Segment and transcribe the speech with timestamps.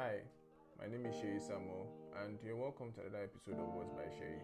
[0.00, 0.16] Hi,
[0.80, 1.84] my name is Shay Samo,
[2.24, 4.40] and you're welcome to another episode of Words by Shay.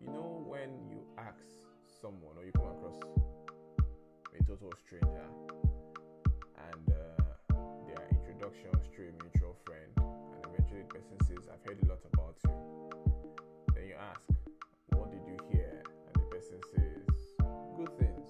[0.00, 1.44] You know, when you ask
[2.00, 2.96] someone or you come across
[4.32, 5.28] a total stranger
[6.72, 7.52] and uh,
[7.84, 12.00] their introduction through a mutual friend, and eventually the person says, I've heard a lot
[12.14, 12.56] about you,
[13.74, 14.24] then you ask,
[14.96, 15.84] What did you hear?
[15.84, 17.44] And the person says,
[17.76, 18.24] Good things.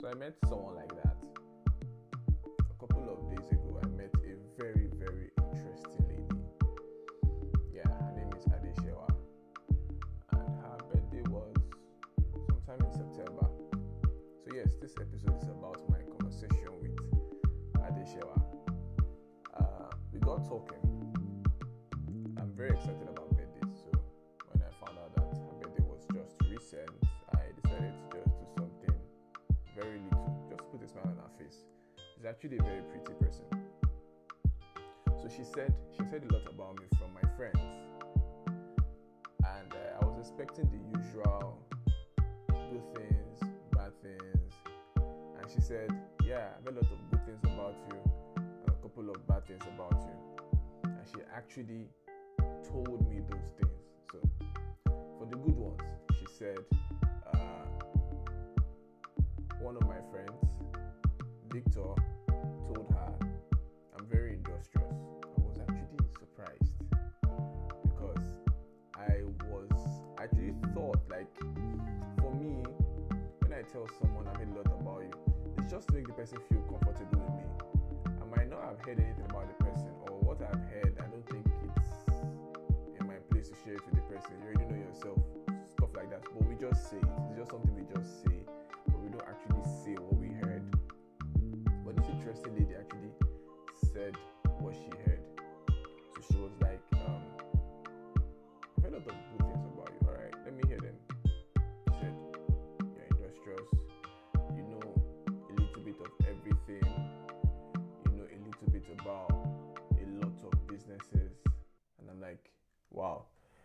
[0.00, 1.03] So I met someone like that
[14.54, 16.94] yes, this episode is about my conversation with
[17.82, 18.40] Adeshewa.
[19.58, 20.78] Uh, we got talking.
[22.38, 23.90] I'm very excited about birthdays, so
[24.52, 26.88] when I found out that her birthday was just recent,
[27.34, 28.94] I decided to just do something
[29.74, 31.58] very little, just put a smile on her face.
[32.14, 33.46] She's actually a very pretty person.
[35.20, 37.58] So she said she said a lot about me from my friends,
[39.58, 41.58] and uh, I was expecting the usual
[42.70, 43.23] good things,
[44.04, 44.52] things,
[44.96, 45.88] and she said,
[46.24, 47.98] "Yeah, I've heard a lot of good things about you,
[48.36, 50.16] and a couple of bad things about you,"
[50.84, 51.88] and she actually
[52.68, 53.80] told me those things.
[54.12, 54.18] So
[55.18, 55.80] for the good ones,
[56.18, 56.58] she said,
[57.32, 57.64] uh,
[59.60, 60.40] one of my friends,
[61.50, 61.94] Victor,
[62.68, 63.12] told her,
[63.96, 64.94] I'm very industrious.
[65.24, 66.72] I was actually surprised
[67.82, 68.24] because
[68.96, 69.70] I was
[70.18, 71.32] actually thought like
[73.72, 75.12] tell someone I've heard a lot about you,
[75.58, 77.46] it's just to make the person feel comfortable with me.
[78.20, 81.24] I might not have heard anything about the person or what I've heard, I don't
[81.30, 81.88] think it's
[83.00, 84.36] in my place to share it with the person.
[84.42, 85.18] You already know yourself,
[85.68, 86.22] stuff like that.
[86.24, 87.08] But we just say it.
[87.30, 87.83] It's just something we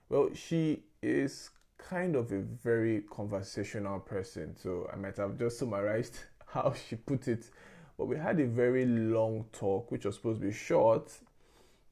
[0.09, 4.55] Well, she is kind of a very conversational person.
[4.57, 7.49] So I might have just summarized how she put it.
[7.97, 11.11] But we had a very long talk, which was supposed to be short,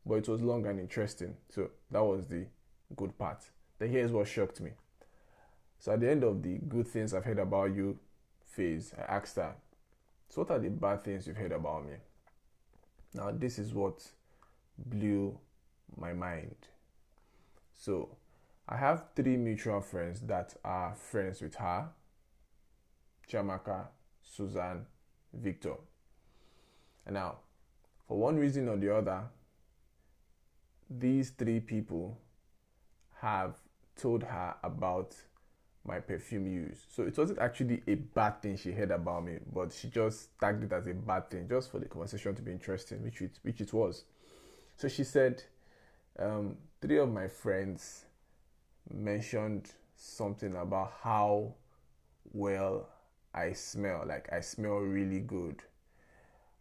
[0.05, 1.35] but it was long and interesting.
[1.49, 2.45] So that was the
[2.95, 3.43] good part.
[3.77, 4.71] Then here's what shocked me.
[5.79, 7.99] So at the end of the good things I've heard about you
[8.45, 9.53] phase, I asked her,
[10.29, 11.95] So what are the bad things you've heard about me?
[13.13, 14.01] Now this is what
[14.77, 15.37] blew
[15.95, 16.55] my mind.
[17.87, 18.17] So
[18.67, 21.87] I have three mutual friends that are friends with her
[23.31, 23.87] Chamaka,
[24.21, 24.85] Suzanne,
[25.33, 25.75] Victor.
[27.05, 27.37] And now,
[28.05, 29.23] for one reason or the other,
[30.89, 32.17] these three people
[33.21, 33.55] have
[33.95, 35.15] told her about
[35.85, 36.83] my perfume use.
[36.93, 40.61] So it wasn't actually a bad thing she heard about me, but she just tagged
[40.61, 43.61] it as a bad thing just for the conversation to be interesting, which it, which
[43.61, 44.03] it was.
[44.75, 45.41] So she said,
[46.19, 48.05] um, three of my friends
[48.93, 51.53] mentioned something about how
[52.33, 52.87] well
[53.33, 54.03] I smell.
[54.07, 55.63] Like I smell really good.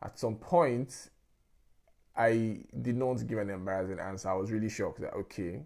[0.02, 1.10] At some point,
[2.16, 4.30] I did not give an embarrassing answer.
[4.30, 5.62] I was really shocked that okay,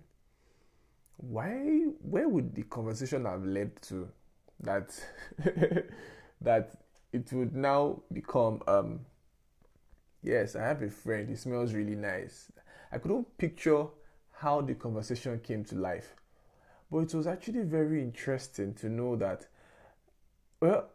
[1.16, 4.08] why where would the conversation have led to
[4.60, 4.98] that
[6.40, 6.70] that
[7.12, 9.00] it would now become um
[10.22, 12.50] yes, I have a friend, he smells really nice.
[12.92, 13.86] I couldn't picture
[14.32, 16.14] how the conversation came to life.
[16.90, 19.46] But it was actually very interesting to know that
[20.60, 20.88] well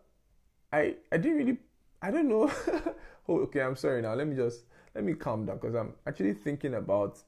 [0.71, 1.57] I I didn't really
[2.01, 2.51] I don't know
[3.29, 6.33] oh okay I'm sorry now let me just let me calm down because I'm actually
[6.33, 7.21] thinking about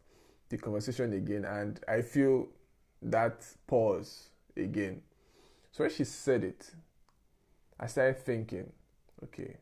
[0.49, 2.47] the conversation again and I feel
[3.01, 5.01] that pause again.
[5.71, 6.71] So when she said it,
[7.79, 8.71] I started thinking,
[9.23, 9.57] okay,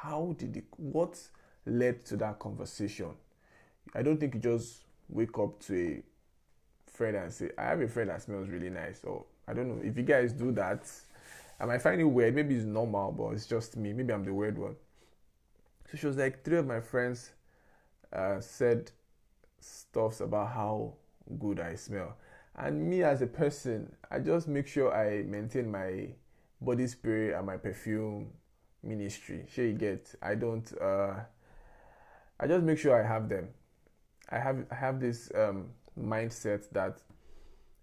[0.00, 1.20] how did it what
[1.66, 3.10] led to that conversation?
[3.94, 6.02] I don't think you just wake up to
[6.86, 9.00] a friend and say, I have a friend that smells really nice.
[9.04, 9.82] Or I don't know.
[9.82, 10.88] If you guys do that,
[11.58, 12.34] I might find it weird.
[12.34, 13.92] Maybe it's normal, but it's just me.
[13.92, 14.76] Maybe I'm the weird one.
[15.90, 17.32] So she was like, three of my friends
[18.12, 18.92] uh, said
[19.60, 20.94] stuffs about how
[21.38, 22.16] good I smell.
[22.56, 26.08] And me as a person, I just make sure I maintain my
[26.60, 28.30] body spray and my perfume
[28.82, 29.46] ministry.
[29.52, 30.14] Sure you get.
[30.22, 31.14] I don't uh
[32.38, 33.48] I just make sure I have them.
[34.30, 36.98] I have I have this um mindset that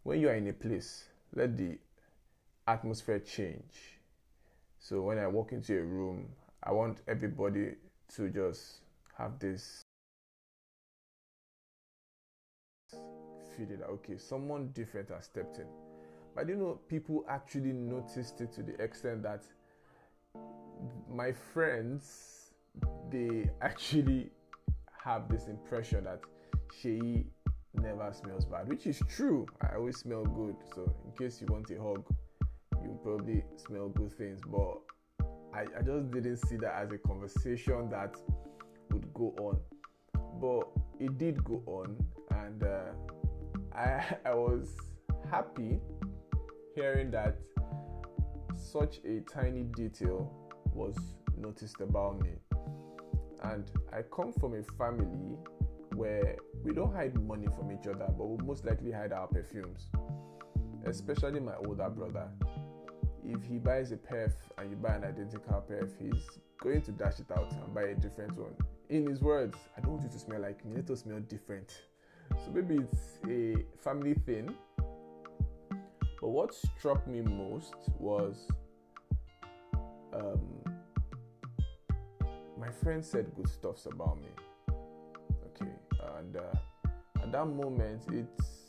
[0.03, 1.05] when you are in a place,
[1.35, 1.77] let the
[2.67, 3.99] atmosphere change.
[4.79, 6.29] So when I walk into a room,
[6.63, 7.75] I want everybody
[8.15, 8.77] to just
[9.17, 9.81] have this
[13.57, 15.67] feeling that okay, someone different has stepped in.
[16.35, 19.43] But you know, people actually noticed it to the extent that
[21.09, 22.51] my friends
[23.09, 24.29] they actually
[25.03, 26.21] have this impression that
[26.81, 27.25] she
[27.73, 29.45] never smells bad, which is true.
[29.61, 30.55] I always smell good.
[30.73, 32.03] So in case you want a hug,
[32.83, 34.39] you probably smell good things.
[34.45, 34.79] But
[35.53, 38.15] I, I just didn't see that as a conversation that
[38.91, 39.59] would go on.
[40.39, 40.67] But
[40.99, 41.97] it did go on,
[42.31, 42.91] and uh,
[43.73, 44.75] I I was
[45.29, 45.79] happy
[46.75, 47.37] hearing that
[48.55, 50.31] such a tiny detail
[50.73, 50.95] was
[51.37, 52.31] noticed about me.
[53.43, 55.37] And I come from a family
[55.97, 59.87] where we don't hide money from each other, but we most likely hide our perfumes.
[60.85, 62.29] Especially my older brother.
[63.25, 67.19] If he buys a perf and you buy an identical perf, he's going to dash
[67.19, 68.53] it out and buy a different one.
[68.89, 71.81] In his words, I don't want you to smell like me, let us smell different.
[72.45, 74.53] So maybe it's a family thing.
[76.21, 78.47] But what struck me most was
[80.13, 80.39] um,
[82.59, 84.29] my friend said good stuffs about me.
[85.49, 85.71] Okay,
[86.17, 86.89] and uh,
[87.21, 88.67] at that moment, it's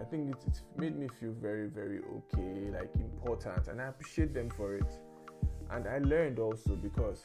[0.00, 4.32] I think it, it made me feel very, very okay, like important, and I appreciate
[4.32, 4.98] them for it.
[5.70, 7.24] And I learned also because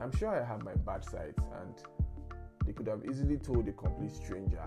[0.00, 1.74] I'm sure I have my bad sides, and
[2.66, 4.64] they could have easily told a complete stranger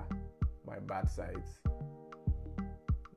[0.65, 1.59] my bad sides,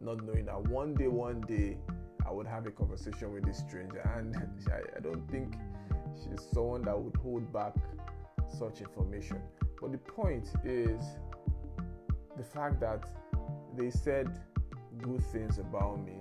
[0.00, 1.78] not knowing that one day, one day,
[2.26, 4.00] I would have a conversation with this stranger.
[4.16, 4.36] And
[4.72, 5.54] I, I don't think
[6.14, 7.74] she's someone that would hold back
[8.58, 9.40] such information.
[9.80, 11.00] But the point is
[12.36, 13.08] the fact that
[13.76, 14.40] they said
[14.98, 16.16] good things about me.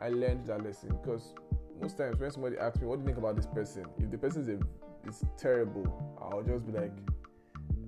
[0.00, 1.34] I learned that lesson because
[1.80, 4.18] most times when somebody asks me, "What do you think about this person?" If the
[4.18, 6.92] person is, a, is terrible, I'll just be like,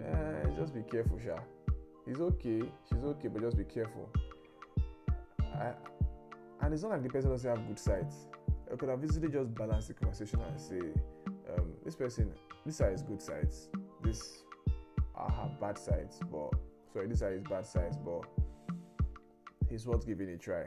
[0.01, 1.39] eh, "Just be careful, Sha.
[2.07, 2.63] He's okay.
[2.89, 4.11] She's okay, but just be careful."
[5.55, 5.73] I,
[6.61, 8.29] and it's not like the person doesn't have good sides.
[8.71, 10.81] I could have easily just balanced the conversation and say,
[11.57, 12.33] um, "This person,
[12.65, 13.69] these are his good sides.
[14.03, 14.43] These
[15.15, 16.51] are her bad sides, but
[16.93, 18.23] sorry, these are his bad sides, but."
[19.73, 20.65] he's worth giving a try.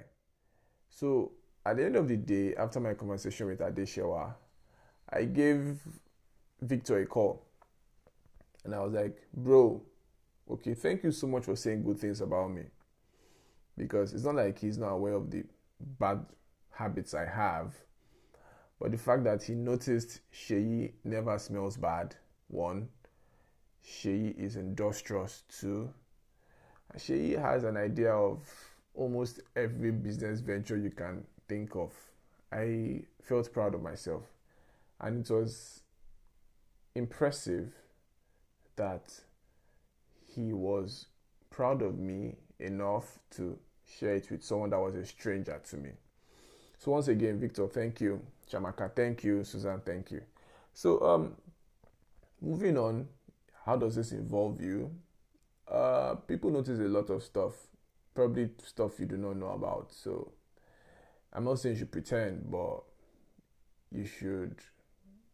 [0.89, 1.31] So
[1.65, 4.33] at the end of the day, after my conversation with Adeshewa,
[5.09, 5.79] I gave
[6.61, 7.45] Victor a call.
[8.65, 9.81] And I was like, bro,
[10.49, 12.63] okay, thank you so much for saying good things about me.
[13.77, 15.43] Because it's not like he's not aware of the
[15.79, 16.25] bad
[16.71, 17.75] habits I have.
[18.79, 22.15] But the fact that he noticed Sheyi never smells bad,
[22.47, 22.89] one.
[23.85, 25.93] Sheyi is industrious, too.
[26.97, 28.39] Sheyi has an idea of
[28.93, 31.93] almost every business venture you can think of.
[32.51, 34.23] I felt proud of myself.
[34.99, 35.81] And it was
[36.95, 37.73] impressive
[38.77, 39.19] that
[40.35, 41.07] he was
[41.49, 45.91] proud of me enough to share it with someone that was a stranger to me.
[46.77, 48.21] So once again, Victor, thank you.
[48.51, 49.43] Chamaka, thank you.
[49.43, 50.21] Susan, thank you.
[50.73, 51.35] So um
[52.41, 53.07] moving on,
[53.65, 54.91] how does this involve you?
[55.67, 57.53] Uh people notice a lot of stuff
[58.15, 59.91] probably stuff you do not know about.
[59.91, 60.31] So
[61.33, 62.79] I'm not saying you should pretend, but
[63.91, 64.56] you should,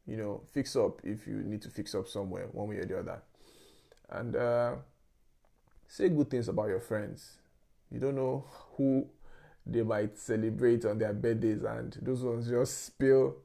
[0.07, 2.99] you know, fix up if you need to fix up somewhere, one way or the
[2.99, 3.21] other.
[4.09, 4.75] And uh,
[5.87, 7.37] say good things about your friends.
[7.91, 8.45] You don't know
[8.75, 9.07] who
[9.65, 13.35] they might celebrate on their birthdays, and those ones just spill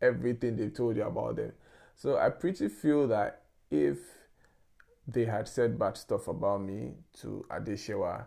[0.00, 1.52] everything they told you about them.
[1.96, 3.98] So I pretty feel that if
[5.06, 8.24] they had said bad stuff about me to Adeshewa,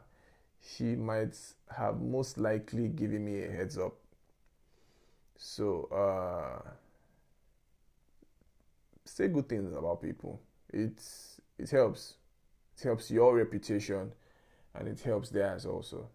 [0.61, 1.37] she might
[1.75, 3.95] have most likely given me a heads up.
[5.37, 6.69] So, uh,
[9.05, 10.41] say good things about people.
[10.71, 12.15] It's it helps.
[12.77, 14.11] It helps your reputation,
[14.73, 16.09] and it helps theirs also.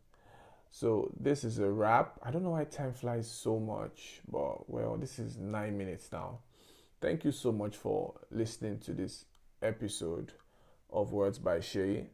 [0.71, 2.19] So this is a wrap.
[2.23, 6.39] I don't know why time flies so much, but well, this is nine minutes now.
[7.01, 9.27] Thank you so much for listening to this
[9.63, 10.33] episode
[10.95, 12.07] of Words by Shay.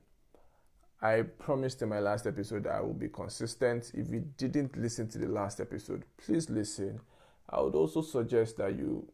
[1.03, 3.93] I promised in my last episode that I will be consistent.
[3.95, 7.01] If you didn't listen to the last episode, please listen.
[7.49, 9.07] I would also suggest that you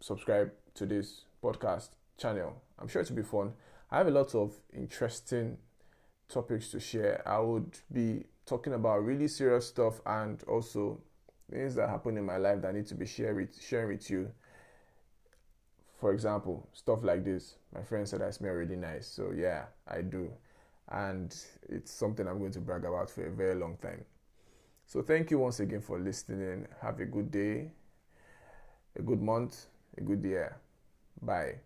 [0.00, 2.60] subscribe to this podcast channel.
[2.78, 3.52] I'm sure it will be fun.
[3.90, 5.58] I have a lot of interesting
[6.28, 7.22] topics to share.
[7.26, 11.00] I would be talking about really serious stuff and also
[11.50, 14.10] things that happen in my life that I need to be share with, sharing with
[14.10, 14.30] you.
[16.06, 17.56] For example, stuff like this.
[17.74, 19.08] My friend said I smell really nice.
[19.08, 20.30] So, yeah, I do
[20.92, 21.36] and
[21.68, 24.04] it's something I'm going to brag about for a very long time.
[24.86, 26.68] So, thank you once again for listening.
[26.80, 27.72] Have a good day,
[28.94, 29.66] a good month,
[29.98, 30.56] a good year.
[31.20, 31.56] Bye.